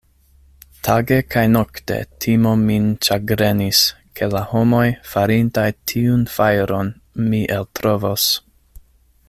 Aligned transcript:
Tage 0.85 1.17
kaj 1.33 1.41
nokte 1.55 1.97
timo 2.25 2.53
min 2.61 2.87
ĉagrenis, 3.07 3.83
ke 4.21 4.31
la 4.37 4.41
homoj, 4.55 4.83
farintaj 5.11 5.69
tiun 5.93 6.27
fajron, 6.37 6.93
mi 7.27 7.43
eltrovos. 7.59 8.29